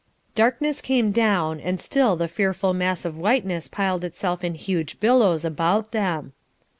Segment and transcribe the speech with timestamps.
[0.33, 5.45] Darkness came down and still the fearful mass of whiteness piled itself in huge billows
[5.45, 6.33] about them.